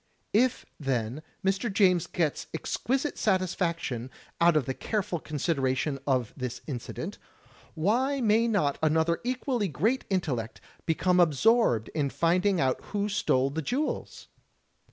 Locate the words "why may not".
7.75-8.79